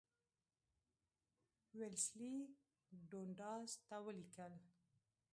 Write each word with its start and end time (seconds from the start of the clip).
ویلسلي 1.79 2.35
ډونډاس 3.09 3.71
ته 3.87 3.95
ولیکل. 4.05 4.53